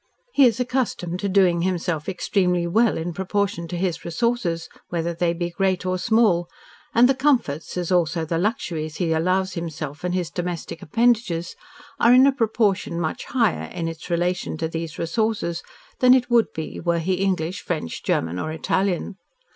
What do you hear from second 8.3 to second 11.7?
luxuries, he allows himself and his domestic appendages